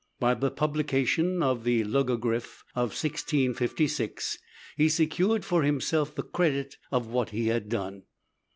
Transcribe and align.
By 0.19 0.33
the 0.33 0.49
publication 0.49 1.43
of 1.43 1.63
the 1.63 1.83
logogriph 1.83 2.63
of 2.73 2.89
1656 2.99 4.39
he 4.75 4.89
secured 4.89 5.45
for 5.45 5.61
himself 5.61 6.15
the 6.15 6.23
credit 6.23 6.77
of 6.91 7.05
what 7.09 7.29
he 7.29 7.49
had 7.49 7.69
done. 7.69 8.01